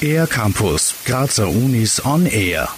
[0.00, 2.68] Air Campus, Grazer Unis on Air.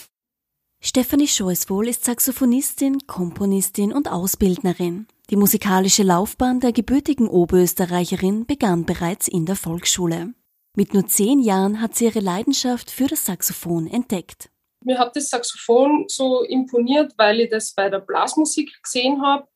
[0.80, 5.06] Stefanie Scheuswohl ist Saxophonistin, Komponistin und Ausbildnerin.
[5.30, 10.32] Die musikalische Laufbahn der gebürtigen Oberösterreicherin begann bereits in der Volksschule.
[10.76, 14.50] Mit nur zehn Jahren hat sie ihre Leidenschaft für das Saxophon entdeckt.
[14.84, 19.46] Mir hat das Saxophon so imponiert, weil ich das bei der Blasmusik gesehen habe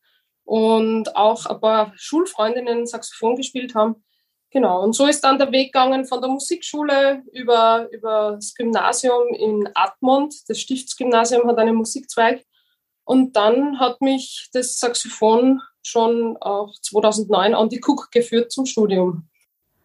[0.45, 4.05] und auch ein paar Schulfreundinnen Saxophon gespielt haben.
[4.53, 9.29] Genau, und so ist dann der Weg gegangen von der Musikschule über, über das Gymnasium
[9.33, 10.35] in Admont.
[10.47, 12.45] Das Stiftsgymnasium hat einen Musikzweig.
[13.05, 19.27] Und dann hat mich das Saxophon schon auch 2009 an die Cook geführt zum Studium.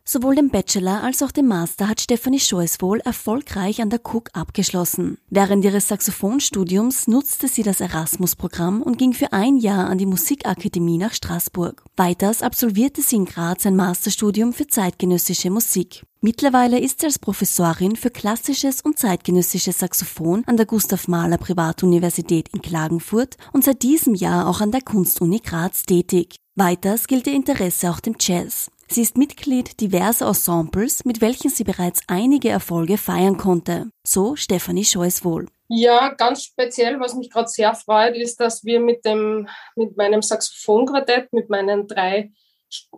[0.10, 5.18] Sowohl den Bachelor als auch den Master hat Stephanie Scheuswohl erfolgreich an der Cook abgeschlossen.
[5.30, 10.98] Während ihres Saxophonstudiums nutzte sie das Erasmus-Programm und ging für ein Jahr an die Musikakademie
[10.98, 11.84] nach Straßburg.
[11.98, 16.06] Weiters absolvierte sie in Graz ein Masterstudium für zeitgenössische Musik.
[16.22, 22.48] Mittlerweile ist sie als Professorin für klassisches und zeitgenössisches Saxophon an der Gustav Mahler Privatuniversität
[22.54, 26.38] in Klagenfurt und seit diesem Jahr auch an der Kunstuni Graz tätig.
[26.56, 28.72] Weiters gilt ihr Interesse auch dem Jazz.
[28.90, 33.92] Sie ist Mitglied diverser Ensembles, mit welchen sie bereits einige Erfolge feiern konnte.
[34.06, 35.48] So Stefanie Scheuswohl.
[35.68, 40.22] Ja, ganz speziell, was mich gerade sehr freut, ist, dass wir mit dem, mit meinem
[40.22, 42.32] Saxophonquartett, mit meinen drei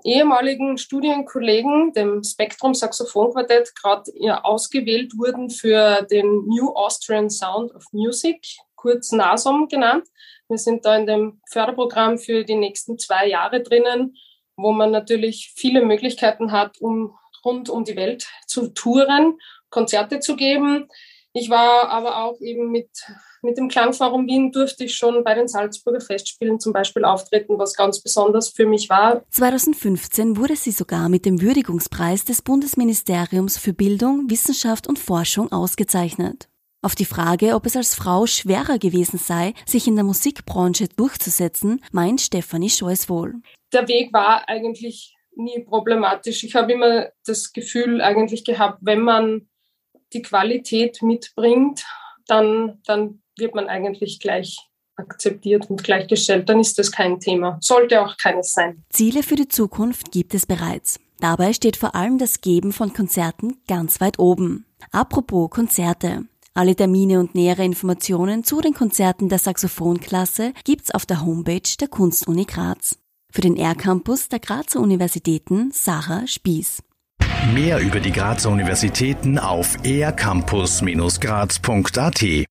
[0.03, 4.11] ehemaligen Studienkollegen, dem Spektrum Saxophonquartett, gerade
[4.43, 8.45] ausgewählt wurden für den New Austrian Sound of Music,
[8.75, 10.05] kurz NASOM genannt.
[10.47, 14.15] Wir sind da in dem Förderprogramm für die nächsten zwei Jahre drinnen
[14.61, 19.37] wo man natürlich viele Möglichkeiten hat, um rund um die Welt zu touren,
[19.69, 20.87] Konzerte zu geben.
[21.33, 22.89] Ich war aber auch eben mit,
[23.43, 27.75] mit dem Klangforum Wien durfte ich schon bei den Salzburger Festspielen zum Beispiel auftreten, was
[27.75, 29.23] ganz besonders für mich war.
[29.29, 36.49] 2015 wurde sie sogar mit dem Würdigungspreis des Bundesministeriums für Bildung, Wissenschaft und Forschung ausgezeichnet.
[36.81, 41.83] Auf die Frage, ob es als Frau schwerer gewesen sei, sich in der Musikbranche durchzusetzen,
[41.91, 43.35] meint Stefanie Scheuß wohl
[43.73, 46.43] der Weg war eigentlich nie problematisch.
[46.43, 49.47] Ich habe immer das Gefühl eigentlich gehabt, wenn man
[50.13, 51.85] die Qualität mitbringt,
[52.27, 54.57] dann, dann wird man eigentlich gleich
[54.95, 56.49] akzeptiert und gleichgestellt.
[56.49, 57.57] Dann ist das kein Thema.
[57.61, 58.83] Sollte auch keines sein.
[58.89, 60.99] Ziele für die Zukunft gibt es bereits.
[61.19, 64.65] Dabei steht vor allem das Geben von Konzerten ganz weit oben.
[64.91, 66.25] Apropos Konzerte.
[66.53, 71.87] Alle Termine und nähere Informationen zu den Konzerten der Saxophonklasse gibt's auf der Homepage der
[71.87, 72.97] Kunstuni Graz.
[73.31, 76.81] Für den R-Campus der Grazer Universitäten Sarah Spieß.
[77.53, 82.47] Mehr über die Grazer Universitäten auf ercampus-graz.at